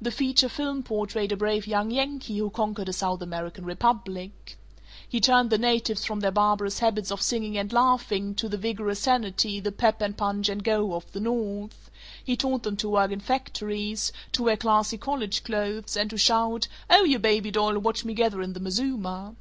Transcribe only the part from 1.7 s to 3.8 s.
Yankee who conquered a South American